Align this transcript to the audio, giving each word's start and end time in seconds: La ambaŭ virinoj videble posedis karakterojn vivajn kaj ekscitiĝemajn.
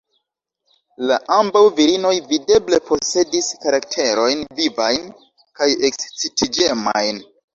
La 1.09 1.17
ambaŭ 1.35 1.61
virinoj 1.79 2.13
videble 2.31 2.79
posedis 2.87 3.51
karakterojn 3.65 4.41
vivajn 4.61 5.05
kaj 5.61 5.69
ekscitiĝemajn. 5.91 7.23